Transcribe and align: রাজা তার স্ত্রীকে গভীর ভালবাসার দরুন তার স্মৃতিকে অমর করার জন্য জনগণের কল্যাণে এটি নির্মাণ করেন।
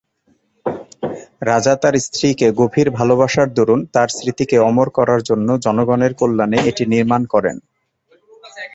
রাজা 1.41 1.73
তার 1.75 1.95
স্ত্রীকে 2.05 2.47
গভীর 2.59 2.87
ভালবাসার 2.89 3.47
দরুন 3.53 3.79
তার 3.93 4.09
স্মৃতিকে 4.09 4.57
অমর 4.59 4.87
করার 4.97 5.21
জন্য 5.23 5.47
জনগণের 5.65 6.13
কল্যাণে 6.19 6.59
এটি 6.69 6.83
নির্মাণ 6.93 7.21
করেন। 7.33 7.57